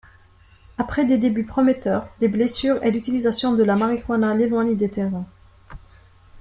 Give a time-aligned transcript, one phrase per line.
[0.79, 5.27] Après des débuts prometteurs des blessures et l'utilisation de la marijuana l'éloigne des terrains.